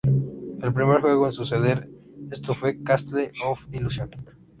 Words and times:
El 0.63 0.73
primer 0.73 0.99
juego 1.01 1.27
en 1.27 1.31
suceder 1.31 1.87
esto 2.31 2.55
fue 2.55 2.81
Castle 2.81 3.31
of 3.45 3.67
Illusion. 3.71 4.09